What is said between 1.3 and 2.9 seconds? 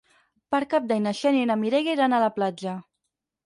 i na Mireia iran a la platja.